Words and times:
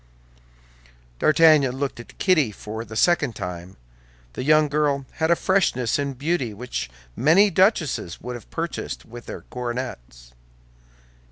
D'Artagnan 1.19 1.75
looked 1.77 1.99
at 1.99 2.17
Kitty 2.17 2.51
for 2.51 2.83
the 2.83 2.95
second 2.95 3.35
time. 3.35 3.77
The 4.33 4.41
young 4.43 4.67
girl 4.67 5.05
had 5.17 5.37
freshness 5.37 5.99
and 5.99 6.17
beauty 6.17 6.55
which 6.55 6.89
many 7.15 7.51
duchesses 7.51 8.19
would 8.19 8.33
have 8.33 8.49
purchased 8.49 9.05
with 9.05 9.27
their 9.27 9.41
coronets. 9.51 10.33